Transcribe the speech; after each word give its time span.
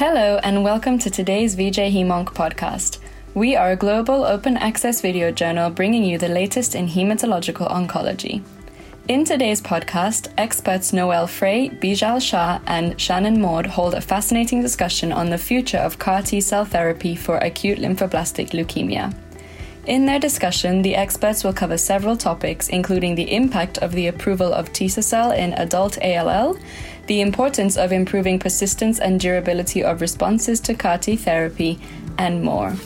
Hello, 0.00 0.40
and 0.42 0.64
welcome 0.64 0.98
to 0.98 1.10
today's 1.10 1.54
VJ 1.56 1.92
Hemonc 1.92 2.28
podcast. 2.28 3.00
We 3.34 3.54
are 3.54 3.72
a 3.72 3.76
global 3.76 4.24
open 4.24 4.56
access 4.56 5.02
video 5.02 5.30
journal 5.30 5.68
bringing 5.68 6.04
you 6.04 6.16
the 6.16 6.26
latest 6.26 6.74
in 6.74 6.88
hematological 6.88 7.70
oncology. 7.70 8.42
In 9.08 9.26
today's 9.26 9.60
podcast, 9.60 10.32
experts 10.38 10.94
Noelle 10.94 11.26
Frey, 11.26 11.68
Bijal 11.68 12.18
Shah, 12.18 12.60
and 12.66 12.98
Shannon 12.98 13.42
Maude 13.42 13.66
hold 13.66 13.92
a 13.92 14.00
fascinating 14.00 14.62
discussion 14.62 15.12
on 15.12 15.28
the 15.28 15.36
future 15.36 15.76
of 15.76 15.98
CAR 15.98 16.22
T 16.22 16.40
cell 16.40 16.64
therapy 16.64 17.14
for 17.14 17.36
acute 17.36 17.78
lymphoblastic 17.78 18.52
leukemia. 18.52 19.14
In 19.86 20.06
their 20.06 20.18
discussion, 20.18 20.80
the 20.80 20.94
experts 20.94 21.44
will 21.44 21.52
cover 21.52 21.76
several 21.76 22.16
topics, 22.16 22.68
including 22.68 23.16
the 23.16 23.34
impact 23.34 23.76
of 23.78 23.92
the 23.92 24.06
approval 24.06 24.52
of 24.52 24.72
Tisa-cel 24.72 25.32
in 25.32 25.52
adult 25.54 25.98
ALL, 26.02 26.56
the 27.10 27.20
importance 27.20 27.76
of 27.76 27.90
improving 27.90 28.38
persistence 28.38 29.00
and 29.00 29.18
durability 29.18 29.82
of 29.82 30.00
responses 30.00 30.60
to 30.60 30.72
CAR 30.72 30.96
T 30.96 31.16
therapy, 31.16 31.76
and 32.16 32.40
more. 32.40 32.76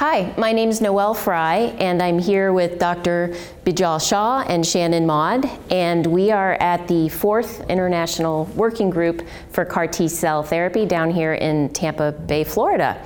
Hi, 0.00 0.32
my 0.38 0.52
name 0.52 0.70
is 0.70 0.80
Noelle 0.80 1.12
Frey, 1.12 1.76
and 1.78 2.02
I'm 2.02 2.18
here 2.18 2.54
with 2.54 2.78
Dr. 2.78 3.36
Bijal 3.66 4.00
Shah 4.00 4.42
and 4.48 4.66
Shannon 4.66 5.06
Maude, 5.06 5.44
and 5.70 6.06
we 6.06 6.30
are 6.30 6.54
at 6.54 6.88
the 6.88 7.10
fourth 7.10 7.68
International 7.68 8.46
Working 8.56 8.88
Group 8.88 9.20
for 9.50 9.66
CAR 9.66 9.86
T 9.86 10.08
cell 10.08 10.42
therapy 10.42 10.86
down 10.86 11.10
here 11.10 11.34
in 11.34 11.68
Tampa 11.74 12.12
Bay, 12.12 12.44
Florida. 12.44 12.98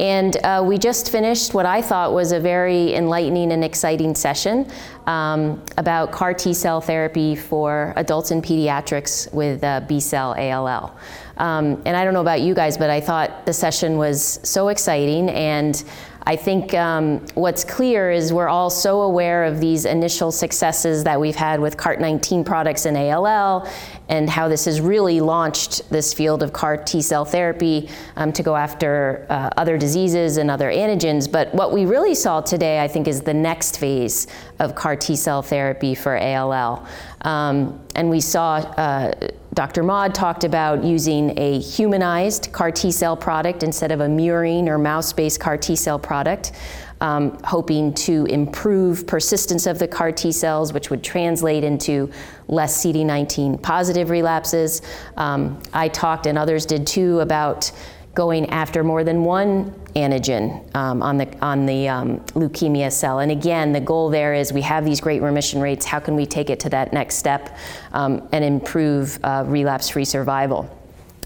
And 0.00 0.44
uh, 0.44 0.64
we 0.66 0.76
just 0.76 1.12
finished 1.12 1.54
what 1.54 1.66
I 1.66 1.80
thought 1.80 2.12
was 2.12 2.32
a 2.32 2.40
very 2.40 2.94
enlightening 2.96 3.52
and 3.52 3.62
exciting 3.62 4.16
session 4.16 4.68
um, 5.06 5.62
about 5.76 6.10
CAR 6.10 6.34
T 6.34 6.52
cell 6.52 6.80
therapy 6.80 7.36
for 7.36 7.92
adults 7.94 8.32
and 8.32 8.42
pediatrics 8.42 9.32
with 9.32 9.62
uh, 9.62 9.82
B 9.86 10.00
cell 10.00 10.34
ALL. 10.36 10.96
Um, 11.36 11.80
and 11.86 11.96
I 11.96 12.04
don't 12.04 12.12
know 12.12 12.20
about 12.20 12.40
you 12.40 12.54
guys, 12.54 12.76
but 12.76 12.90
I 12.90 13.00
thought 13.00 13.46
the 13.46 13.52
session 13.52 13.96
was 13.96 14.40
so 14.42 14.68
exciting 14.68 15.30
and 15.30 15.82
I 16.24 16.36
think 16.36 16.74
um, 16.74 17.24
what's 17.34 17.64
clear 17.64 18.10
is 18.10 18.32
we're 18.32 18.48
all 18.48 18.70
so 18.70 19.02
aware 19.02 19.44
of 19.44 19.60
these 19.60 19.84
initial 19.84 20.30
successes 20.30 21.04
that 21.04 21.18
we've 21.18 21.36
had 21.36 21.60
with 21.60 21.76
CART19 21.76 22.44
products 22.44 22.86
in 22.86 22.96
ALL 22.96 23.68
and 24.08 24.28
how 24.28 24.48
this 24.48 24.64
has 24.66 24.80
really 24.80 25.20
launched 25.20 25.88
this 25.90 26.12
field 26.12 26.42
of 26.42 26.52
CAR 26.52 26.76
T 26.76 27.00
cell 27.00 27.24
therapy 27.24 27.88
um, 28.16 28.32
to 28.32 28.42
go 28.42 28.56
after 28.56 29.26
uh, 29.30 29.50
other 29.56 29.78
diseases 29.78 30.36
and 30.36 30.50
other 30.50 30.70
antigens. 30.70 31.30
But 31.30 31.54
what 31.54 31.72
we 31.72 31.86
really 31.86 32.14
saw 32.14 32.40
today, 32.40 32.80
I 32.80 32.88
think, 32.88 33.08
is 33.08 33.22
the 33.22 33.34
next 33.34 33.78
phase 33.78 34.26
of 34.58 34.74
CAR 34.74 34.96
T 34.96 35.16
cell 35.16 35.42
therapy 35.42 35.94
for 35.94 36.18
ALL. 36.18 36.86
Um, 37.22 37.80
and 37.94 38.10
we 38.10 38.20
saw 38.20 38.56
uh, 38.56 39.12
Dr. 39.52 39.82
Maude 39.82 40.14
talked 40.14 40.44
about 40.44 40.84
using 40.84 41.36
a 41.36 41.58
humanized 41.58 42.52
CAR 42.52 42.70
T 42.70 42.92
cell 42.92 43.16
product 43.16 43.62
instead 43.62 43.90
of 43.90 44.00
a 44.00 44.06
murine 44.06 44.68
or 44.68 44.78
mouse 44.78 45.12
based 45.12 45.40
CAR 45.40 45.56
T 45.56 45.74
cell 45.74 45.98
product, 45.98 46.52
um, 47.00 47.36
hoping 47.42 47.92
to 47.94 48.26
improve 48.26 49.08
persistence 49.08 49.66
of 49.66 49.80
the 49.80 49.88
CAR 49.88 50.12
T 50.12 50.30
cells, 50.30 50.72
which 50.72 50.88
would 50.88 51.02
translate 51.02 51.64
into 51.64 52.10
less 52.46 52.84
CD19 52.84 53.60
positive 53.60 54.10
relapses. 54.10 54.82
Um, 55.16 55.60
I 55.72 55.88
talked, 55.88 56.26
and 56.26 56.38
others 56.38 56.64
did 56.64 56.86
too, 56.86 57.18
about 57.18 57.72
going 58.14 58.48
after 58.50 58.82
more 58.82 59.04
than 59.04 59.24
one 59.24 59.70
antigen 59.94 60.74
um, 60.74 61.02
on 61.02 61.16
the 61.16 61.44
on 61.44 61.66
the 61.66 61.88
um, 61.88 62.20
leukemia 62.34 62.90
cell. 62.90 63.20
And 63.20 63.30
again, 63.30 63.72
the 63.72 63.80
goal 63.80 64.10
there 64.10 64.34
is 64.34 64.52
we 64.52 64.62
have 64.62 64.84
these 64.84 65.00
great 65.00 65.22
remission 65.22 65.60
rates. 65.60 65.84
How 65.84 66.00
can 66.00 66.16
we 66.16 66.26
take 66.26 66.50
it 66.50 66.60
to 66.60 66.70
that 66.70 66.92
next 66.92 67.16
step 67.16 67.56
um, 67.92 68.28
and 68.32 68.44
improve 68.44 69.18
uh, 69.22 69.44
relapse-free 69.46 70.04
survival? 70.04 70.68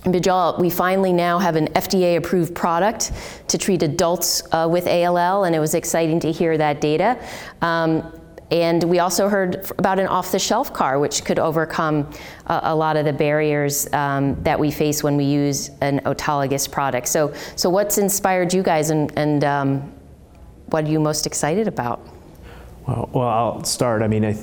Bijal, 0.05 0.59
we 0.59 0.69
finally 0.69 1.15
now 1.15 1.39
have 1.39 1.57
an 1.57 1.69
FDA 1.69 2.19
approved 2.19 2.55
product 2.55 3.13
to 3.49 3.57
treat 3.57 3.83
adults 3.83 4.43
uh, 4.53 4.69
with 4.71 4.87
ALL, 4.87 5.45
and 5.45 5.57
it 5.57 5.61
was 5.61 5.75
exciting 5.75 6.21
to 6.21 6.31
hear 6.31 6.59
that 6.59 6.83
data. 6.83 7.19
Um, 7.63 8.13
and 8.51 8.85
we 8.85 8.99
also 8.99 9.29
heard 9.29 9.71
about 9.79 9.99
an 9.99 10.07
off 10.07 10.31
the 10.33 10.39
shelf 10.39 10.73
CAR, 10.73 10.99
which 10.99 11.25
could 11.25 11.39
overcome 11.39 12.11
a, 12.47 12.61
a 12.65 12.75
lot 12.75 12.97
of 12.97 13.05
the 13.05 13.13
barriers 13.13 13.93
um, 13.93 14.41
that 14.43 14.59
we 14.59 14.71
face 14.71 15.03
when 15.03 15.17
we 15.17 15.25
use 15.25 15.71
an 15.81 16.01
autologous 16.01 16.71
product. 16.71 17.09
So, 17.09 17.33
so 17.57 17.71
what's 17.71 17.99
inspired 17.99 18.53
you 18.53 18.63
guys, 18.63 18.91
and, 18.91 19.17
and 19.19 19.45
um, 19.45 19.93
what 20.67 20.85
are 20.85 20.91
you 20.91 21.01
most 21.01 21.27
excited 21.27 21.69
about? 21.69 22.07
Well, 22.87 23.09
well, 23.15 23.29
I'll 23.29 23.65
start. 23.65 24.03
I 24.03 24.09
mean, 24.09 24.27
I 24.27 24.37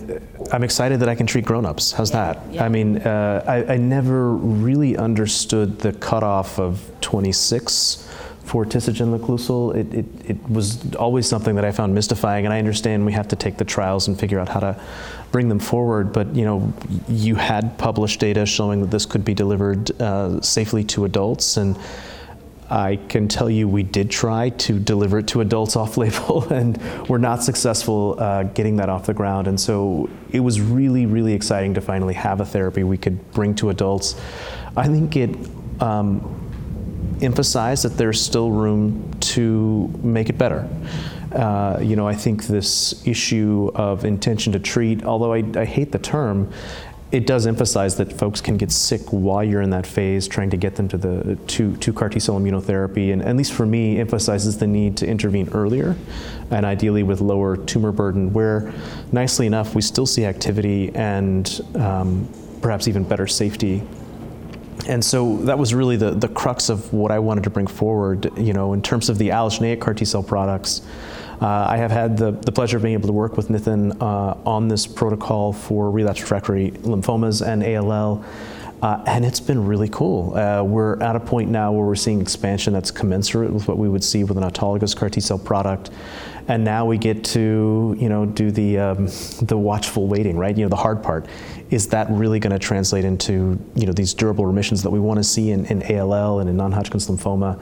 am 0.51 0.63
excited 0.63 0.99
that 1.01 1.09
I 1.09 1.13
can 1.13 1.27
treat 1.27 1.45
grown-ups. 1.45 1.91
How's 1.91 2.09
yeah, 2.09 2.33
that? 2.33 2.53
Yeah. 2.53 2.65
I 2.65 2.69
mean, 2.69 2.97
uh, 2.97 3.43
I, 3.47 3.73
I, 3.73 3.77
never 3.77 4.31
really 4.33 4.97
understood 4.97 5.77
the 5.77 5.93
cutoff 5.93 6.57
of 6.57 6.89
26 7.01 8.10
for 8.51 8.65
tisagenlecleucel, 8.65 9.73
it, 9.77 9.93
it, 9.93 10.05
it 10.31 10.49
was 10.49 10.93
always 10.95 11.25
something 11.25 11.55
that 11.55 11.63
I 11.63 11.71
found 11.71 11.95
mystifying, 11.95 12.43
and 12.43 12.53
I 12.53 12.59
understand 12.59 13.05
we 13.05 13.13
have 13.13 13.29
to 13.29 13.37
take 13.37 13.55
the 13.55 13.63
trials 13.63 14.09
and 14.09 14.19
figure 14.19 14.39
out 14.39 14.49
how 14.49 14.59
to 14.59 14.77
bring 15.31 15.47
them 15.47 15.57
forward. 15.57 16.11
But 16.11 16.35
you 16.35 16.43
know, 16.43 16.73
you 17.07 17.35
had 17.35 17.77
published 17.77 18.19
data 18.19 18.45
showing 18.45 18.81
that 18.81 18.91
this 18.91 19.05
could 19.05 19.23
be 19.23 19.33
delivered 19.33 19.89
uh, 20.01 20.41
safely 20.41 20.83
to 20.95 21.05
adults, 21.05 21.55
and 21.55 21.79
I 22.69 22.97
can 23.07 23.29
tell 23.29 23.49
you 23.49 23.69
we 23.69 23.83
did 23.83 24.11
try 24.11 24.49
to 24.49 24.77
deliver 24.79 25.19
it 25.19 25.27
to 25.27 25.39
adults 25.39 25.75
off-label, 25.81 26.49
and 26.49 26.77
we're 27.07 27.19
not 27.19 27.43
successful 27.43 28.17
uh, 28.19 28.43
getting 28.43 28.75
that 28.75 28.89
off 28.89 29.05
the 29.05 29.13
ground. 29.13 29.47
And 29.47 29.57
so 29.57 30.09
it 30.33 30.41
was 30.41 30.59
really, 30.59 31.05
really 31.05 31.31
exciting 31.31 31.73
to 31.75 31.79
finally 31.79 32.15
have 32.15 32.41
a 32.41 32.45
therapy 32.45 32.83
we 32.83 32.97
could 32.97 33.31
bring 33.31 33.55
to 33.55 33.69
adults. 33.69 34.19
I 34.75 34.87
think 34.87 35.15
it. 35.15 35.37
Um, 35.79 36.50
emphasize 37.21 37.83
that 37.83 37.97
there's 37.97 38.21
still 38.21 38.51
room 38.51 39.13
to 39.19 39.87
make 40.03 40.29
it 40.29 40.37
better. 40.37 40.67
Uh, 41.31 41.79
you 41.81 41.95
know, 41.95 42.07
I 42.07 42.13
think 42.13 42.43
this 42.43 43.05
issue 43.07 43.71
of 43.73 44.03
intention 44.03 44.51
to 44.53 44.59
treat, 44.59 45.05
although 45.05 45.33
I, 45.33 45.43
I, 45.55 45.63
hate 45.63 45.93
the 45.93 45.99
term, 45.99 46.51
it 47.13 47.25
does 47.25 47.47
emphasize 47.47 47.95
that 47.97 48.11
folks 48.11 48.41
can 48.41 48.57
get 48.57 48.69
sick 48.69 49.01
while 49.11 49.43
you're 49.43 49.61
in 49.61 49.69
that 49.69 49.87
phase, 49.87 50.27
trying 50.27 50.49
to 50.49 50.57
get 50.57 50.75
them 50.75 50.89
to 50.89 50.97
the 50.97 51.35
to, 51.47 51.77
to 51.77 51.93
CAR 51.93 52.09
T 52.09 52.19
cell 52.19 52.37
immunotherapy, 52.37 53.13
and 53.13 53.21
at 53.21 53.37
least 53.37 53.53
for 53.53 53.65
me, 53.65 53.99
emphasizes 53.99 54.57
the 54.57 54.67
need 54.67 54.97
to 54.97 55.07
intervene 55.07 55.49
earlier, 55.53 55.95
and 56.49 56.65
ideally 56.65 57.03
with 57.03 57.21
lower 57.21 57.55
tumor 57.55 57.93
burden. 57.93 58.33
Where, 58.33 58.73
nicely 59.13 59.47
enough, 59.47 59.73
we 59.73 59.81
still 59.81 60.05
see 60.05 60.25
activity 60.25 60.91
and 60.95 61.61
um, 61.75 62.27
perhaps 62.61 62.89
even 62.89 63.03
better 63.03 63.27
safety 63.27 63.83
and 64.87 65.03
so 65.03 65.37
that 65.37 65.57
was 65.57 65.73
really 65.73 65.95
the, 65.95 66.11
the 66.11 66.27
crux 66.27 66.69
of 66.69 66.91
what 66.93 67.11
I 67.11 67.19
wanted 67.19 67.43
to 67.45 67.49
bring 67.49 67.67
forward, 67.67 68.31
you 68.37 68.53
know, 68.53 68.73
in 68.73 68.81
terms 68.81 69.09
of 69.09 69.17
the 69.17 69.29
allogeneic 69.29 69.79
CAR 69.79 69.93
T 69.93 70.05
cell 70.05 70.23
products. 70.23 70.81
Uh, 71.41 71.65
I 71.67 71.77
have 71.77 71.89
had 71.89 72.17
the, 72.17 72.31
the 72.31 72.51
pleasure 72.51 72.77
of 72.77 72.83
being 72.83 72.93
able 72.93 73.07
to 73.07 73.13
work 73.13 73.35
with 73.35 73.47
Nitin 73.47 73.99
uh, 73.99 74.37
on 74.45 74.67
this 74.67 74.85
protocol 74.85 75.51
for 75.53 75.89
relapsed 75.89 76.21
refractory 76.21 76.71
lymphomas 76.71 77.45
and 77.45 77.63
ALL. 77.63 78.23
Uh, 78.81 79.03
and 79.05 79.23
it's 79.23 79.39
been 79.39 79.63
really 79.63 79.89
cool. 79.89 80.35
Uh, 80.35 80.63
we're 80.63 80.99
at 81.03 81.15
a 81.15 81.19
point 81.19 81.49
now 81.49 81.71
where 81.71 81.85
we're 81.85 81.95
seeing 81.95 82.19
expansion 82.19 82.73
that's 82.73 82.89
commensurate 82.89 83.53
with 83.53 83.67
what 83.67 83.77
we 83.77 83.87
would 83.87 84.03
see 84.03 84.23
with 84.23 84.37
an 84.37 84.43
autologous 84.43 84.95
CAR 84.95 85.09
T 85.09 85.21
cell 85.21 85.37
product 85.37 85.91
and 86.47 86.63
now 86.63 86.85
we 86.85 86.97
get 86.97 87.23
to 87.23 87.95
you 87.97 88.09
know 88.09 88.25
do 88.25 88.51
the 88.51 88.77
um, 88.77 89.07
the 89.41 89.57
watchful 89.57 90.07
waiting, 90.07 90.37
right? 90.37 90.55
You 90.55 90.63
know 90.65 90.69
the 90.69 90.75
hard 90.75 91.03
part 91.03 91.27
is 91.69 91.87
that 91.87 92.09
really 92.09 92.39
going 92.39 92.51
to 92.51 92.59
translate 92.59 93.05
into 93.05 93.59
you 93.75 93.85
know 93.85 93.93
these 93.93 94.13
durable 94.13 94.45
remissions 94.45 94.83
that 94.83 94.89
we 94.89 94.99
want 94.99 95.17
to 95.17 95.23
see 95.23 95.51
in, 95.51 95.65
in 95.67 95.97
ALL 95.97 96.39
and 96.39 96.49
in 96.49 96.57
non-Hodgkin's 96.57 97.07
lymphoma, 97.07 97.61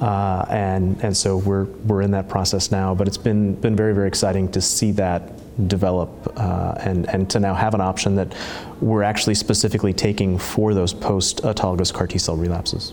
uh, 0.00 0.44
and 0.48 1.02
and 1.04 1.16
so 1.16 1.36
we're 1.36 1.64
we're 1.64 2.02
in 2.02 2.10
that 2.12 2.28
process 2.28 2.70
now. 2.70 2.94
But 2.94 3.06
it's 3.08 3.18
been 3.18 3.54
been 3.54 3.76
very 3.76 3.94
very 3.94 4.08
exciting 4.08 4.50
to 4.52 4.60
see 4.60 4.92
that 4.92 5.32
develop 5.68 6.10
uh, 6.36 6.74
and 6.80 7.08
and 7.10 7.28
to 7.30 7.40
now 7.40 7.54
have 7.54 7.74
an 7.74 7.80
option 7.80 8.16
that 8.16 8.34
we're 8.80 9.02
actually 9.02 9.34
specifically 9.34 9.92
taking 9.92 10.38
for 10.38 10.74
those 10.74 10.94
post 10.94 11.42
autologous 11.42 11.92
CAR 11.92 12.06
T 12.06 12.18
cell 12.18 12.36
relapses. 12.36 12.92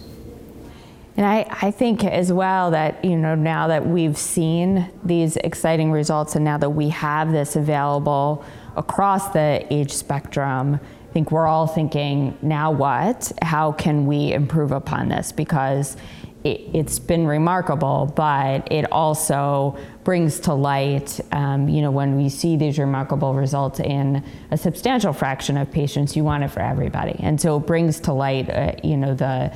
And 1.18 1.26
I, 1.26 1.48
I 1.62 1.72
think 1.72 2.04
as 2.04 2.32
well 2.32 2.70
that, 2.72 3.04
you 3.04 3.18
know, 3.18 3.34
now 3.34 3.68
that 3.70 3.84
we've 3.84 4.16
seen 4.16 4.88
these 5.04 5.36
exciting 5.38 5.92
results 5.92 6.36
and 6.36 6.46
now 6.46 6.60
that 6.60 6.70
we 6.70 6.90
have 6.90 7.32
this 7.32 7.56
available 7.56 8.46
across 8.76 9.30
the 9.30 9.66
age 9.72 9.92
spectrum, 9.92 10.76
I 10.76 11.14
think 11.14 11.32
we're 11.32 11.48
all 11.48 11.66
thinking, 11.66 12.38
now 12.44 12.70
what? 12.70 13.32
How 13.42 13.72
can 13.72 14.06
we 14.06 14.32
improve 14.32 14.72
upon 14.72 15.10
this? 15.10 15.32
Because 15.32 15.98
it, 16.48 16.76
has 16.76 17.00
been 17.00 17.28
remarkable, 17.28 18.12
but 18.16 18.72
it 18.72 18.92
also 18.92 19.78
brings 20.04 20.40
to 20.42 20.54
light, 20.54 21.20
um, 21.32 21.68
you 21.68 21.82
know, 21.82 21.92
when 21.92 22.16
we 22.16 22.30
see 22.30 22.56
these 22.56 22.80
remarkable 22.80 23.34
results 23.34 23.80
in 23.80 24.24
a 24.52 24.58
substantial 24.58 25.14
fraction 25.14 25.58
of 25.58 25.70
patients, 25.72 26.16
you 26.16 26.24
want 26.24 26.44
it 26.44 26.48
for 26.50 26.62
everybody. 26.62 27.16
And 27.20 27.40
so 27.40 27.58
it 27.58 27.68
brings 27.68 28.00
to 28.02 28.14
light, 28.14 28.50
uh, 28.50 28.74
you 28.84 28.98
know, 28.98 29.14
the 29.14 29.52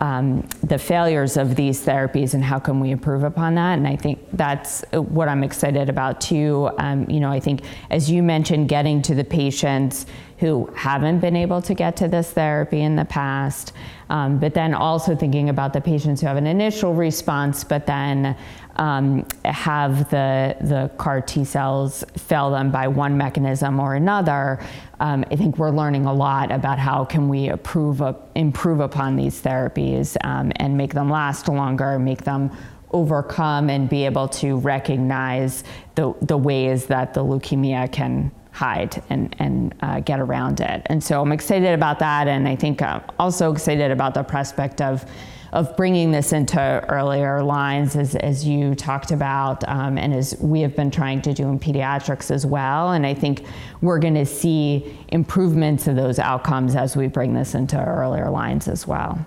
um, 0.00 0.48
the 0.62 0.78
failures 0.78 1.36
of 1.36 1.56
these 1.56 1.84
therapies 1.84 2.32
and 2.32 2.42
how 2.42 2.58
can 2.58 2.80
we 2.80 2.90
improve 2.90 3.22
upon 3.22 3.54
that. 3.56 3.76
And 3.76 3.86
I 3.86 3.96
think 3.96 4.18
that's 4.32 4.82
what 4.92 5.28
I'm 5.28 5.44
excited 5.44 5.90
about 5.90 6.22
too. 6.22 6.70
Um, 6.78 7.08
you 7.10 7.20
know, 7.20 7.30
I 7.30 7.38
think 7.38 7.60
as 7.90 8.10
you 8.10 8.22
mentioned, 8.22 8.70
getting 8.70 9.02
to 9.02 9.14
the 9.14 9.24
patients 9.24 10.06
who 10.40 10.72
haven't 10.74 11.20
been 11.20 11.36
able 11.36 11.60
to 11.60 11.74
get 11.74 11.96
to 11.98 12.08
this 12.08 12.30
therapy 12.30 12.80
in 12.80 12.96
the 12.96 13.04
past. 13.04 13.72
Um, 14.08 14.38
but 14.38 14.54
then 14.54 14.72
also 14.72 15.14
thinking 15.14 15.50
about 15.50 15.74
the 15.74 15.82
patients 15.82 16.22
who 16.22 16.26
have 16.26 16.38
an 16.38 16.46
initial 16.46 16.94
response, 16.94 17.62
but 17.62 17.86
then 17.86 18.34
um, 18.76 19.26
have 19.44 20.08
the, 20.08 20.56
the 20.62 20.90
CAR 20.96 21.20
T 21.20 21.44
cells 21.44 22.02
fail 22.16 22.50
them 22.50 22.70
by 22.70 22.88
one 22.88 23.18
mechanism 23.18 23.78
or 23.78 23.94
another, 23.94 24.58
um, 24.98 25.24
I 25.30 25.36
think 25.36 25.58
we're 25.58 25.70
learning 25.70 26.06
a 26.06 26.14
lot 26.14 26.50
about 26.50 26.78
how 26.78 27.04
can 27.04 27.28
we 27.28 27.48
improve, 27.48 28.02
improve 28.34 28.80
upon 28.80 29.16
these 29.16 29.42
therapies 29.42 30.16
um, 30.24 30.52
and 30.56 30.74
make 30.74 30.94
them 30.94 31.10
last 31.10 31.48
longer, 31.48 31.98
make 31.98 32.24
them 32.24 32.50
overcome 32.92 33.68
and 33.68 33.88
be 33.90 34.06
able 34.06 34.26
to 34.28 34.56
recognize 34.56 35.64
the, 35.94 36.14
the 36.22 36.36
ways 36.36 36.86
that 36.86 37.12
the 37.12 37.22
leukemia 37.22 37.92
can 37.92 38.32
hide 38.60 39.02
and, 39.08 39.34
and 39.38 39.74
uh, 39.80 40.00
get 40.00 40.20
around 40.20 40.60
it. 40.60 40.82
And 40.86 41.02
so 41.02 41.22
I'm 41.22 41.32
excited 41.32 41.72
about 41.72 41.98
that. 42.00 42.28
And 42.28 42.46
I 42.46 42.56
think 42.56 42.82
I'm 42.82 43.02
also 43.18 43.50
excited 43.52 43.90
about 43.90 44.12
the 44.12 44.22
prospect 44.22 44.82
of, 44.82 45.10
of 45.54 45.74
bringing 45.78 46.10
this 46.10 46.34
into 46.34 46.60
earlier 46.90 47.42
lines, 47.42 47.96
as, 47.96 48.16
as 48.16 48.46
you 48.46 48.74
talked 48.74 49.12
about, 49.12 49.66
um, 49.66 49.96
and 49.96 50.12
as 50.12 50.36
we 50.40 50.60
have 50.60 50.76
been 50.76 50.90
trying 50.90 51.22
to 51.22 51.32
do 51.32 51.48
in 51.48 51.58
pediatrics 51.58 52.30
as 52.30 52.44
well. 52.44 52.92
And 52.92 53.06
I 53.06 53.14
think 53.14 53.46
we're 53.80 53.98
going 53.98 54.16
to 54.16 54.26
see 54.26 54.94
improvements 55.08 55.86
of 55.86 55.96
those 55.96 56.18
outcomes 56.18 56.76
as 56.76 56.94
we 56.94 57.06
bring 57.06 57.32
this 57.32 57.54
into 57.54 57.82
earlier 57.82 58.28
lines 58.28 58.68
as 58.68 58.86
well. 58.86 59.24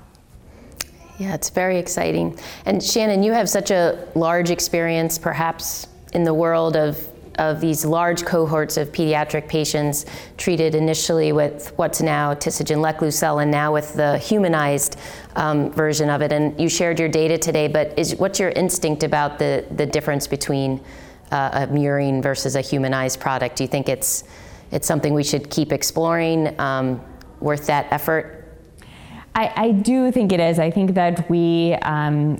Yeah, 1.17 1.33
it's 1.33 1.49
very 1.49 1.79
exciting. 1.79 2.37
And 2.65 2.83
Shannon, 2.83 3.23
you 3.23 3.31
have 3.33 3.49
such 3.49 3.71
a 3.71 4.07
large 4.13 4.51
experience, 4.51 5.17
perhaps 5.17 5.87
in 6.13 6.23
the 6.23 6.35
world 6.35 6.75
of 6.77 7.07
of 7.35 7.61
these 7.61 7.85
large 7.85 8.25
cohorts 8.25 8.77
of 8.77 8.91
pediatric 8.91 9.47
patients 9.47 10.05
treated 10.37 10.75
initially 10.75 11.31
with 11.31 11.73
what's 11.77 12.01
now 12.01 12.33
tisagenlecleucel 12.33 13.41
and 13.41 13.51
now 13.51 13.73
with 13.73 13.93
the 13.95 14.17
humanized 14.19 14.97
um, 15.35 15.71
version 15.71 16.09
of 16.09 16.21
it. 16.21 16.31
And 16.31 16.59
you 16.59 16.69
shared 16.69 16.99
your 16.99 17.09
data 17.09 17.37
today, 17.37 17.67
but 17.67 17.97
is, 17.97 18.15
what's 18.15 18.39
your 18.39 18.49
instinct 18.49 19.03
about 19.03 19.39
the, 19.39 19.65
the 19.71 19.85
difference 19.85 20.27
between 20.27 20.79
uh, 21.31 21.67
a 21.67 21.67
murine 21.67 22.21
versus 22.21 22.55
a 22.55 22.61
humanized 22.61 23.19
product? 23.19 23.55
Do 23.55 23.63
you 23.63 23.67
think 23.67 23.89
it's, 23.89 24.23
it's 24.71 24.87
something 24.87 25.13
we 25.13 25.23
should 25.23 25.49
keep 25.49 25.71
exploring, 25.71 26.59
um, 26.59 27.01
worth 27.39 27.67
that 27.67 27.91
effort? 27.91 28.39
I, 29.35 29.51
I, 29.55 29.71
do 29.71 30.11
think 30.11 30.31
it 30.31 30.39
is. 30.39 30.59
I 30.59 30.69
think 30.69 30.93
that 30.93 31.27
we 31.29 31.73
um, 31.81 32.39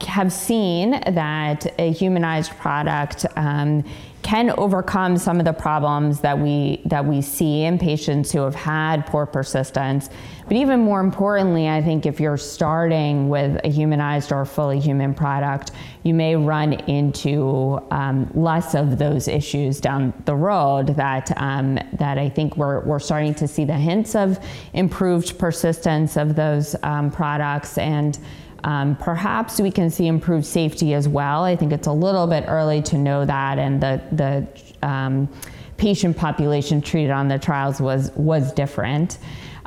have 0.00 0.32
seen 0.32 0.90
that 0.90 1.72
a 1.78 1.92
humanized 1.92 2.52
product 2.52 3.26
um, 3.36 3.84
can 4.22 4.50
overcome 4.56 5.18
some 5.18 5.38
of 5.40 5.44
the 5.44 5.52
problems 5.52 6.20
that 6.20 6.38
we 6.38 6.80
that 6.84 7.04
we 7.04 7.20
see 7.20 7.64
in 7.64 7.78
patients 7.78 8.30
who 8.30 8.40
have 8.40 8.54
had 8.54 9.04
poor 9.06 9.26
persistence. 9.26 10.08
But 10.46 10.56
even 10.56 10.80
more 10.80 11.00
importantly, 11.00 11.68
I 11.68 11.82
think 11.82 12.06
if 12.06 12.20
you're 12.20 12.36
starting 12.36 13.28
with 13.28 13.60
a 13.64 13.68
humanized 13.68 14.32
or 14.32 14.44
fully 14.44 14.78
human 14.78 15.14
product, 15.14 15.72
you 16.02 16.14
may 16.14 16.36
run 16.36 16.72
into 16.72 17.80
um, 17.90 18.30
less 18.34 18.74
of 18.74 18.98
those 18.98 19.28
issues 19.28 19.80
down 19.80 20.12
the 20.24 20.34
road. 20.34 20.88
That 20.88 21.32
um, 21.36 21.78
that 21.94 22.16
I 22.16 22.28
think 22.28 22.56
we're 22.56 22.80
we're 22.80 23.00
starting 23.00 23.34
to 23.36 23.48
see 23.48 23.64
the 23.64 23.74
hints 23.74 24.14
of 24.14 24.38
improved 24.72 25.38
persistence 25.38 26.16
of 26.16 26.36
those 26.36 26.76
um, 26.82 27.10
products 27.10 27.76
and. 27.76 28.18
Um, 28.64 28.96
perhaps 28.96 29.60
we 29.60 29.70
can 29.70 29.90
see 29.90 30.06
improved 30.06 30.46
safety 30.46 30.94
as 30.94 31.08
well. 31.08 31.44
I 31.44 31.56
think 31.56 31.72
it's 31.72 31.88
a 31.88 31.92
little 31.92 32.26
bit 32.26 32.44
early 32.46 32.82
to 32.82 32.98
know 32.98 33.24
that, 33.24 33.58
and 33.58 33.80
the 33.80 34.00
the 34.12 34.86
um, 34.86 35.28
patient 35.76 36.16
population 36.16 36.80
treated 36.80 37.10
on 37.10 37.28
the 37.28 37.38
trials 37.38 37.80
was 37.80 38.12
was 38.14 38.52
different. 38.52 39.18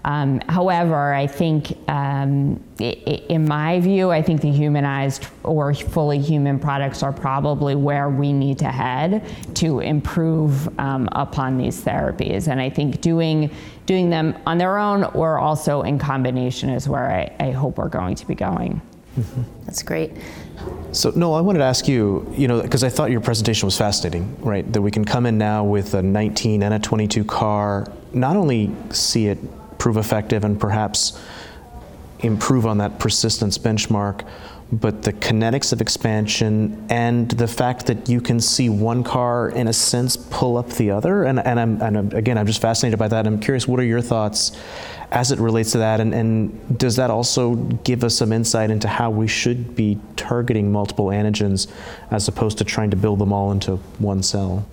Um, 0.05 0.39
however, 0.47 1.15
I 1.15 1.25
think, 1.25 1.75
um, 1.89 2.63
in 2.79 3.47
my 3.47 3.79
view, 3.79 4.11
I 4.11 4.21
think 4.21 4.39
the 4.41 4.51
humanized 4.51 5.25
or 5.41 5.73
fully 5.73 6.19
human 6.19 6.59
products 6.59 7.01
are 7.01 7.11
probably 7.11 7.73
where 7.73 8.09
we 8.09 8.31
need 8.31 8.59
to 8.59 8.71
head 8.71 9.25
to 9.55 9.79
improve 9.79 10.79
um, 10.79 11.09
upon 11.13 11.57
these 11.57 11.83
therapies. 11.83 12.47
And 12.47 12.61
I 12.61 12.69
think 12.69 13.01
doing 13.01 13.49
doing 13.87 14.11
them 14.11 14.35
on 14.45 14.59
their 14.59 14.77
own 14.77 15.03
or 15.03 15.39
also 15.39 15.81
in 15.81 15.97
combination 15.97 16.69
is 16.69 16.87
where 16.87 17.11
I, 17.11 17.35
I 17.47 17.51
hope 17.51 17.77
we're 17.77 17.89
going 17.89 18.15
to 18.15 18.27
be 18.27 18.35
going. 18.35 18.81
Mm-hmm. 19.17 19.41
That's 19.65 19.81
great. 19.81 20.11
So, 20.91 21.11
no, 21.15 21.33
I 21.33 21.41
wanted 21.41 21.59
to 21.59 21.65
ask 21.65 21.87
you, 21.87 22.31
you 22.35 22.47
know, 22.47 22.61
because 22.61 22.83
I 22.83 22.89
thought 22.89 23.11
your 23.11 23.21
presentation 23.21 23.65
was 23.65 23.77
fascinating, 23.77 24.35
right? 24.41 24.71
That 24.71 24.81
we 24.81 24.91
can 24.91 25.05
come 25.05 25.25
in 25.25 25.37
now 25.37 25.63
with 25.63 25.93
a 25.93 26.01
19 26.01 26.63
and 26.63 26.73
a 26.73 26.79
22 26.79 27.23
CAR, 27.23 27.87
not 28.13 28.35
only 28.35 28.71
see 28.91 29.27
it 29.27 29.37
prove 29.85 29.97
effective 29.97 30.43
and 30.43 30.59
perhaps 30.59 31.15
improve 32.21 32.65
on 32.65 32.79
that 32.79 32.97
persistence 32.97 33.55
benchmark, 33.55 34.27
but 34.71 35.03
the 35.03 35.13
kinetics 35.13 35.71
of 35.71 35.79
expansion 35.79 36.83
and 36.89 37.29
the 37.29 37.47
fact 37.47 37.85
that 37.85 38.09
you 38.09 38.19
can 38.19 38.39
see 38.39 38.67
one 38.67 39.03
CAR 39.03 39.49
in 39.49 39.67
a 39.67 39.73
sense 39.73 40.17
pull 40.17 40.57
up 40.57 40.67
the 40.69 40.89
other. 40.89 41.25
And, 41.25 41.39
and, 41.39 41.59
I'm, 41.59 41.79
and 41.83 41.97
I'm, 41.99 42.11
again 42.13 42.35
i'm 42.35 42.47
just 42.47 42.61
fascinated 42.61 42.97
by 42.97 43.07
that. 43.09 43.27
I'm 43.27 43.39
curious 43.39 43.67
what 43.67 43.79
are 43.79 43.83
your 43.83 44.01
thoughts 44.01 44.57
as 45.11 45.31
it 45.31 45.37
relates 45.37 45.73
to 45.73 45.77
that? 45.77 45.99
And, 45.99 46.15
and 46.15 46.79
does 46.79 46.95
that 46.95 47.11
also 47.11 47.53
give 47.53 48.03
us 48.03 48.15
some 48.15 48.33
insight 48.33 48.71
into 48.71 48.87
how 48.87 49.11
we 49.11 49.27
should 49.27 49.75
be 49.75 49.99
targeting 50.15 50.71
multiple 50.71 51.09
antigens 51.09 51.71
as 52.09 52.27
opposed 52.27 52.57
to 52.57 52.63
trying 52.63 52.89
to 52.89 52.97
build 52.97 53.19
them 53.19 53.31
all 53.31 53.51
into 53.51 53.75
one 53.99 54.23
cell 54.23 54.65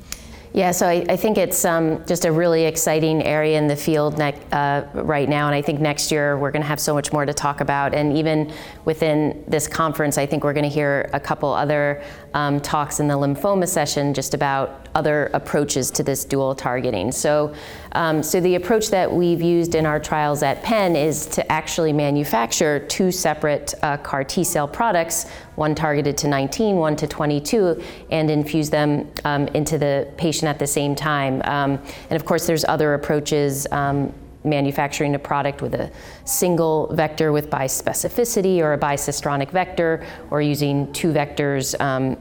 yeah, 0.54 0.70
so 0.70 0.86
I, 0.86 1.04
I 1.08 1.16
think 1.16 1.38
it's 1.38 1.64
um, 1.64 2.04
just 2.06 2.26
a 2.26 2.32
really 2.32 2.64
exciting 2.64 3.22
area 3.22 3.56
in 3.56 3.68
the 3.68 3.76
field 3.76 4.18
ne- 4.18 4.38
uh, 4.52 4.82
right 4.92 5.26
now, 5.26 5.46
and 5.46 5.54
I 5.54 5.62
think 5.62 5.80
next 5.80 6.12
year 6.12 6.36
we're 6.36 6.50
going 6.50 6.60
to 6.60 6.68
have 6.68 6.80
so 6.80 6.92
much 6.92 7.10
more 7.10 7.24
to 7.24 7.32
talk 7.32 7.62
about. 7.62 7.94
And 7.94 8.16
even 8.18 8.52
within 8.84 9.44
this 9.48 9.66
conference, 9.66 10.18
I 10.18 10.26
think 10.26 10.44
we're 10.44 10.52
going 10.52 10.68
to 10.68 10.74
hear 10.74 11.08
a 11.14 11.20
couple 11.20 11.50
other 11.54 12.02
um, 12.34 12.60
talks 12.60 13.00
in 13.00 13.08
the 13.08 13.14
lymphoma 13.14 13.68
session 13.68 14.14
just 14.14 14.34
about 14.34 14.88
other 14.94 15.30
approaches 15.34 15.90
to 15.90 16.02
this 16.02 16.24
dual 16.24 16.54
targeting. 16.54 17.12
So, 17.12 17.54
um, 17.92 18.22
so 18.22 18.40
the 18.40 18.54
approach 18.54 18.90
that 18.90 19.10
we've 19.10 19.40
used 19.40 19.74
in 19.74 19.86
our 19.86 19.98
trials 19.98 20.42
at 20.42 20.62
Penn 20.62 20.96
is 20.96 21.26
to 21.26 21.52
actually 21.52 21.92
manufacture 21.92 22.86
two 22.86 23.10
separate 23.10 23.74
uh, 23.82 23.96
CAR 23.98 24.24
T 24.24 24.44
cell 24.44 24.68
products, 24.68 25.28
one 25.56 25.74
targeted 25.74 26.16
to 26.18 26.28
19, 26.28 26.76
one 26.76 26.96
to 26.96 27.06
22, 27.06 27.82
and 28.10 28.30
infuse 28.30 28.70
them 28.70 29.10
um, 29.24 29.48
into 29.48 29.78
the 29.78 30.08
patient 30.16 30.48
at 30.48 30.58
the 30.58 30.66
same 30.66 30.94
time. 30.94 31.42
Um, 31.44 31.82
and 32.10 32.12
of 32.12 32.24
course, 32.24 32.46
there's 32.46 32.64
other 32.64 32.94
approaches 32.94 33.66
um, 33.70 34.12
manufacturing 34.44 35.14
a 35.14 35.18
product 35.18 35.62
with 35.62 35.74
a 35.74 35.90
single 36.24 36.92
vector 36.94 37.32
with 37.32 37.50
bispecificity 37.50 38.58
or 38.58 38.72
a 38.72 38.78
bicistronic 38.78 39.50
vector, 39.50 40.04
or 40.30 40.42
using 40.42 40.92
two 40.92 41.12
vectors. 41.12 41.78
Um, 41.80 42.16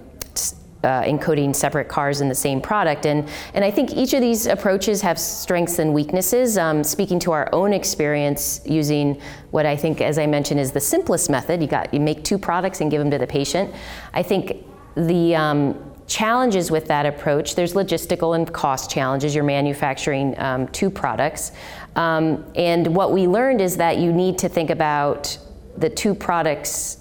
uh, 0.84 1.04
encoding 1.04 1.56
separate 1.56 1.88
CARs 1.88 2.22
in 2.22 2.30
the 2.30 2.36
same 2.36 2.60
product. 2.60 3.06
And, 3.06 3.30
and 3.54 3.64
I 3.64 3.70
think 3.70 3.94
each 3.94 4.14
of 4.14 4.22
these 4.22 4.48
approaches 4.48 5.02
have 5.02 5.20
strengths 5.20 5.80
and 5.80 5.94
weaknesses. 5.94 6.58
Um, 6.58 6.84
speaking 6.84 7.20
to 7.20 7.32
our 7.32 7.48
own 7.54 7.74
experience 7.74 8.62
using 8.66 9.22
what 9.52 9.66
I 9.66 9.76
think, 9.76 10.02
as 10.02 10.18
I 10.18 10.26
mentioned, 10.26 10.60
is 10.60 10.72
the 10.72 10.80
simplest 10.80 11.30
method. 11.30 11.62
You 11.62 11.68
got 11.68 11.94
you 11.94 12.00
make 12.00 12.24
two 12.24 12.38
products 12.38 12.82
and 12.82 12.90
give 12.90 13.00
them 13.00 13.12
to 13.12 13.20
the 13.20 13.28
patient. 13.28 13.74
I 14.14 14.24
think 14.24 14.66
the 14.96 15.36
um, 15.36 15.92
challenges 16.08 16.70
with 16.70 16.88
that 16.88 17.06
approach 17.06 17.56
there's 17.56 17.74
logistical 17.74 18.36
and 18.36 18.52
cost 18.52 18.92
challenges 18.92 19.34
you're 19.34 19.46
manufacturing 19.46 20.38
um, 20.40 20.68
two 20.70 20.90
products 20.90 21.54
um, 21.96 22.46
and 22.56 22.96
what 22.96 23.12
we 23.12 23.28
learned 23.28 23.62
is 23.62 23.78
that 23.78 23.98
you 23.98 24.14
need 24.14 24.38
to 24.40 24.50
think 24.50 24.70
about 24.70 25.38
the 25.78 25.90
two 25.90 26.14
products 26.14 26.98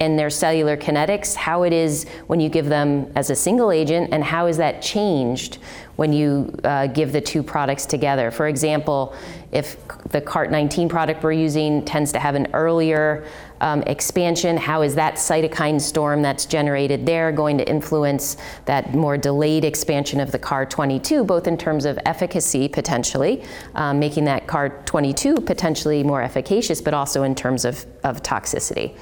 and 0.00 0.18
their 0.18 0.30
cellular 0.30 0.78
kinetics, 0.78 1.34
how 1.34 1.62
it 1.62 1.74
is 1.74 2.06
when 2.26 2.40
you 2.40 2.48
give 2.48 2.66
them 2.66 3.10
as 3.14 3.28
a 3.28 3.36
single 3.36 3.70
agent, 3.70 4.08
and 4.12 4.24
how 4.24 4.46
is 4.46 4.56
that 4.56 4.80
changed 4.80 5.58
when 5.96 6.10
you 6.10 6.54
uh, 6.64 6.86
give 6.86 7.12
the 7.12 7.20
two 7.20 7.42
products 7.42 7.84
together. 7.84 8.30
For 8.30 8.48
example, 8.48 9.14
if 9.52 9.76
the 10.08 10.22
CART19 10.22 10.88
product 10.88 11.22
we're 11.22 11.32
using 11.32 11.84
tends 11.84 12.12
to 12.12 12.18
have 12.18 12.34
an 12.34 12.48
earlier 12.54 13.26
um, 13.60 13.82
expansion, 13.82 14.56
how 14.56 14.82
is 14.82 14.94
that 14.94 15.14
cytokine 15.14 15.80
storm 15.80 16.22
that's 16.22 16.46
generated 16.46 17.06
there 17.06 17.32
going 17.32 17.58
to 17.58 17.68
influence 17.68 18.36
that 18.64 18.94
more 18.94 19.16
delayed 19.16 19.64
expansion 19.64 20.20
of 20.20 20.32
the 20.32 20.38
CAR22, 20.38 21.26
both 21.26 21.46
in 21.46 21.56
terms 21.56 21.84
of 21.84 21.98
efficacy 22.06 22.68
potentially, 22.68 23.44
um, 23.74 23.98
making 23.98 24.24
that 24.24 24.46
CAR22 24.46 25.44
potentially 25.44 26.02
more 26.02 26.22
efficacious, 26.22 26.80
but 26.80 26.94
also 26.94 27.22
in 27.22 27.34
terms 27.34 27.64
of, 27.64 27.86
of 28.04 28.22
toxicity. 28.22 28.96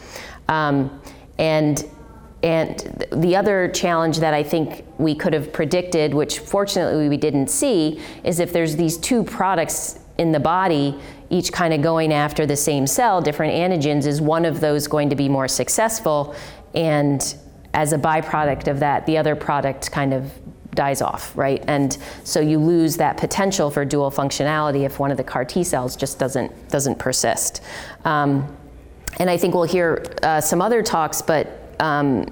Um, 0.49 1.01
and 1.39 1.89
and 2.43 3.05
the 3.11 3.35
other 3.35 3.69
challenge 3.69 4.19
that 4.19 4.33
I 4.33 4.45
think 4.45 4.85
we 4.99 5.15
could 5.15 5.33
have 5.33 5.53
predicted, 5.53 6.15
which 6.15 6.39
fortunately 6.39 7.09
we 7.09 7.17
didn't 7.17 7.49
see, 7.49 8.01
is 8.23 8.39
if 8.39 8.53
there's 8.53 8.77
these 8.77 8.97
two 8.97 9.25
products 9.25 9.99
in 10.19 10.31
the 10.31 10.39
body, 10.41 10.97
each 11.31 11.53
kind 11.53 11.75
of 11.75 11.83
going 11.83 12.13
after 12.13 12.47
the 12.47 12.57
same 12.57 12.87
cell, 12.87 13.21
different 13.21 13.55
antigens, 13.55 14.07
is 14.07 14.21
one 14.21 14.45
of 14.45 14.61
those 14.61 14.87
going 14.87 15.11
to 15.11 15.17
be 15.17 15.29
more 15.29 15.49
successful? 15.49 16.35
And 16.75 17.37
as 17.75 17.93
a 17.93 17.99
byproduct 17.99 18.69
of 18.69 18.81
that, 18.81 19.07
the 19.07 19.19
other 19.19 19.37
product 19.37 19.91
kind 19.93 20.15
of 20.15 20.33
dies 20.75 21.03
off, 21.03 21.37
right? 21.37 21.63
And 21.67 21.99
so 22.25 22.41
you 22.41 22.59
lose 22.59 22.97
that 22.99 23.17
potential 23.17 23.71
for 23.71 23.85
dual 23.85 24.11
functionality 24.11 24.85
if 24.87 24.99
one 24.99 25.11
of 25.11 25.17
the 25.17 25.25
CAR 25.25 25.45
T 25.45 25.65
cells 25.65 25.97
just 25.97 26.19
doesn't 26.19 26.69
doesn't 26.69 26.99
persist. 26.99 27.63
Um, 28.05 28.57
and 29.19 29.29
I 29.29 29.37
think 29.37 29.55
we'll 29.55 29.65
hear 29.65 30.05
uh, 30.23 30.41
some 30.41 30.63
other 30.63 30.83
talks, 30.83 31.21
but 31.21 31.75
um, 31.81 32.27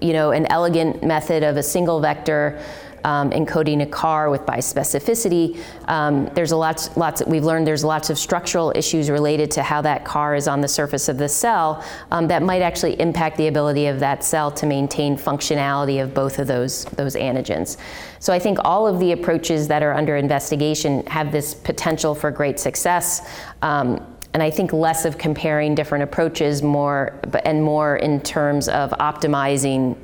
you 0.00 0.12
know, 0.12 0.30
an 0.30 0.46
elegant 0.46 1.02
method 1.02 1.42
of 1.42 1.56
a 1.56 1.62
single 1.62 2.00
vector 2.00 2.62
um, 3.06 3.30
encoding 3.30 3.82
a 3.82 3.86
CAR 3.86 4.30
with 4.30 4.42
bispecificity. 4.42 5.58
Um, 5.86 6.26
there's 6.34 6.50
a 6.50 6.56
lots, 6.56 6.94
lots. 6.96 7.24
We've 7.24 7.44
learned 7.44 7.64
there's 7.64 7.84
lots 7.84 8.10
of 8.10 8.18
structural 8.18 8.72
issues 8.74 9.08
related 9.10 9.48
to 9.52 9.62
how 9.62 9.80
that 9.82 10.04
CAR 10.04 10.34
is 10.34 10.48
on 10.48 10.60
the 10.60 10.66
surface 10.66 11.08
of 11.08 11.16
the 11.16 11.28
cell 11.28 11.84
um, 12.10 12.26
that 12.26 12.42
might 12.42 12.62
actually 12.62 13.00
impact 13.00 13.36
the 13.36 13.46
ability 13.46 13.86
of 13.86 14.00
that 14.00 14.24
cell 14.24 14.50
to 14.50 14.66
maintain 14.66 15.16
functionality 15.16 16.02
of 16.02 16.14
both 16.14 16.40
of 16.40 16.48
those 16.48 16.84
those 16.96 17.14
antigens. 17.14 17.76
So 18.18 18.32
I 18.32 18.40
think 18.40 18.58
all 18.64 18.88
of 18.88 18.98
the 18.98 19.12
approaches 19.12 19.68
that 19.68 19.84
are 19.84 19.94
under 19.94 20.16
investigation 20.16 21.06
have 21.06 21.30
this 21.30 21.54
potential 21.54 22.12
for 22.12 22.32
great 22.32 22.58
success. 22.58 23.28
Um, 23.62 24.04
and 24.34 24.42
I 24.42 24.50
think 24.50 24.72
less 24.72 25.04
of 25.04 25.16
comparing 25.16 25.76
different 25.76 26.02
approaches, 26.02 26.60
more 26.60 27.20
and 27.44 27.62
more 27.62 27.96
in 27.96 28.20
terms 28.20 28.68
of 28.68 28.90
optimizing 28.90 29.96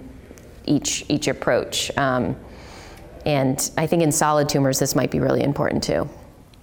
each 0.66 1.04
each 1.08 1.26
approach. 1.26 1.90
Um, 1.98 2.36
and 3.24 3.70
I 3.76 3.86
think 3.86 4.02
in 4.02 4.12
solid 4.12 4.48
tumors, 4.48 4.78
this 4.78 4.94
might 4.94 5.10
be 5.10 5.20
really 5.20 5.42
important 5.42 5.82
too. 5.82 6.08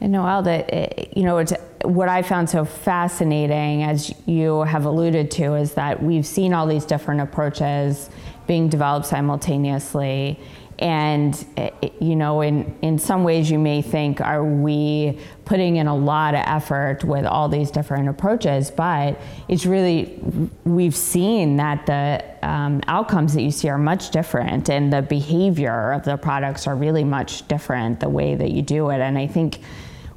And 0.02 0.12
Noelle, 0.12 0.44
that 0.44 0.74
eh, 0.74 1.06
you 1.16 1.24
know, 1.24 1.44
what 1.84 2.10
I 2.10 2.22
found 2.22 2.50
so 2.50 2.66
fascinating, 2.66 3.84
as 3.84 4.14
you 4.26 4.62
have 4.62 4.86
alluded 4.86 5.32
to, 5.32 5.56
is 5.56 5.74
that 5.74 6.02
we've 6.02 6.26
seen 6.26 6.54
all 6.54 6.68
these 6.68 6.86
different 6.86 7.22
approaches 7.22 8.10
being 8.48 8.70
developed 8.70 9.06
simultaneously, 9.06 10.40
and, 10.80 11.46
eh, 11.58 11.70
you 12.00 12.16
know, 12.16 12.42
in, 12.42 12.74
in 12.82 12.98
some 12.98 13.24
ways 13.24 13.52
you 13.52 13.60
may 13.60 13.82
think, 13.82 14.22
are 14.22 14.44
we 14.44 15.20
putting 15.44 15.76
in 15.76 15.88
a 15.88 15.96
lot 15.96 16.34
of 16.34 16.42
effort 16.46 17.04
with 17.04 17.26
all 17.26 17.50
these 17.50 17.70
different 17.70 18.08
approaches? 18.08 18.72
But 18.72 19.20
it's 19.50 19.66
really, 19.66 20.20
we've 20.64 20.96
seen 20.96 21.58
that 21.58 21.86
the 21.86 22.24
um, 22.48 22.82
outcomes 22.88 23.34
that 23.34 23.42
you 23.42 23.52
see 23.52 23.68
are 23.68 23.78
much 23.78 24.12
different 24.12 24.70
and 24.70 24.92
the 24.92 25.02
behavior 25.02 25.92
of 25.92 26.06
the 26.06 26.16
products 26.16 26.66
are 26.66 26.76
really 26.76 27.04
much 27.04 27.48
different 27.50 28.00
the 28.00 28.10
way 28.10 28.36
that 28.36 28.52
you 28.52 28.62
do 28.62 28.90
it. 28.90 29.02
And 29.02 29.18
I 29.18 29.28
think 29.28 29.60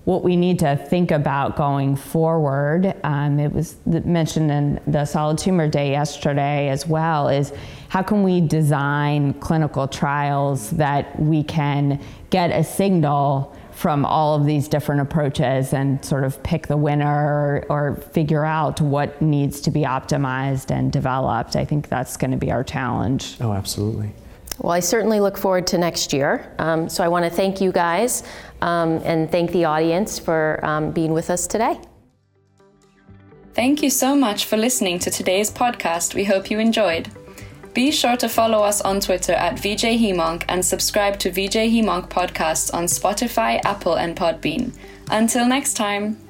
what 0.05 0.25
we 0.25 0.37
need 0.37 0.59
to 0.59 0.77
think 0.77 1.13
about 1.13 1.57
going 1.57 1.95
forward, 1.95 2.95
um, 3.05 3.39
it 3.39 3.53
was 3.53 3.77
mentioned 3.87 4.51
in 4.51 4.81
the 4.87 5.05
solid 5.05 5.39
tumor 5.39 5.69
day 5.69 5.93
yesterday 5.93 6.69
as 6.69 6.87
well, 6.87 7.29
is 7.29 7.53
how 7.89 8.03
can 8.03 8.25
we 8.25 8.41
design 8.41 9.33
clinical 9.35 9.87
trials 9.87 10.71
that 10.71 11.19
we 11.21 11.45
can 11.45 12.01
get 12.31 12.51
a 12.51 12.65
signal 12.65 13.57
from 13.71 14.05
all 14.05 14.35
of 14.35 14.45
these 14.45 14.69
different 14.69 15.01
approaches 15.01 15.73
and 15.73 16.05
sort 16.05 16.25
of 16.25 16.43
pick 16.43 16.67
the 16.67 16.77
winner 16.77 17.07
or, 17.07 17.67
or 17.69 17.97
figure 17.97 18.45
out 18.45 18.81
what 18.81 19.21
needs 19.23 19.61
to 19.61 19.71
be 19.71 19.83
optimized 19.83 20.71
and 20.71 20.93
developed. 20.93 21.57
I 21.57 21.65
think 21.65 21.89
that's 21.89 22.17
going 22.17 22.33
to 22.33 22.37
be 22.37 22.51
our 22.51 22.65
challenge. 22.65 23.37
Oh, 23.41 23.53
absolutely. 23.53 24.13
Well, 24.63 24.71
I 24.71 24.79
certainly 24.79 25.19
look 25.19 25.37
forward 25.37 25.67
to 25.69 25.79
next 25.79 26.13
year. 26.13 26.55
Um, 26.61 26.89
so 26.89 27.03
I 27.03 27.09
want 27.09 27.25
to 27.25 27.31
thank 27.31 27.61
you 27.61 27.73
guys 27.73 28.23
um, 28.61 29.01
and 29.05 29.31
thank 29.31 29.51
the 29.51 29.65
audience 29.65 30.21
for 30.21 30.65
um, 30.65 30.93
being 30.93 31.13
with 31.13 31.31
us 31.31 31.49
today. 31.49 31.81
Thank 33.55 33.83
you 33.83 33.91
so 33.91 34.15
much 34.15 34.45
for 34.45 34.57
listening 34.57 35.01
to 35.01 35.11
today's 35.11 35.51
podcast. 35.51 36.15
We 36.15 36.25
hope 36.25 36.49
you 36.49 36.61
enjoyed. 36.61 37.11
Be 37.75 37.91
sure 37.91 38.17
to 38.19 38.29
follow 38.29 38.63
us 38.63 38.81
on 38.83 39.01
Twitter 39.01 39.33
at 39.33 39.59
VJ 39.59 39.85
and 40.49 40.65
subscribe 40.65 41.19
to 41.21 41.31
VJ 41.31 41.57
HemOnc 41.75 42.09
podcasts 42.09 42.73
on 42.73 42.85
Spotify, 42.85 43.61
Apple, 43.65 43.95
and 43.95 44.17
Podbean. 44.17 44.73
Until 45.11 45.47
next 45.47 45.75
time. 45.75 46.22